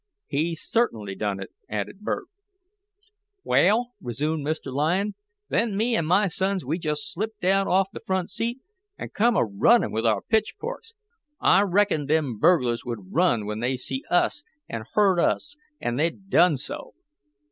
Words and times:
"He 0.25 0.55
certainly 0.55 1.13
done 1.13 1.39
it," 1.39 1.51
added 1.69 1.99
Burt. 1.99 2.25
"Wa'al," 3.43 3.91
resumed 4.01 4.43
Mr. 4.43 4.73
Lyon, 4.73 5.13
"then 5.49 5.77
me 5.77 5.95
an 5.95 6.07
my 6.07 6.25
sons 6.27 6.65
we 6.65 6.79
jest 6.79 7.13
slipped 7.13 7.39
down 7.39 7.67
off 7.67 7.89
the 7.93 7.99
front 7.99 8.31
seat, 8.31 8.61
an' 8.97 9.09
come 9.09 9.37
a 9.37 9.45
runnin' 9.45 9.91
with 9.91 10.07
our 10.07 10.23
pitchforks. 10.23 10.93
I 11.39 11.61
reckoned 11.61 12.07
them 12.07 12.39
burglars 12.39 12.83
would 12.83 13.13
run 13.13 13.45
when 13.45 13.59
they 13.59 13.75
see 13.77 14.03
us 14.09 14.43
an' 14.67 14.85
heard 14.93 15.19
us, 15.19 15.55
an' 15.79 15.97
they 15.97 16.09
done 16.09 16.57
so." 16.57 16.95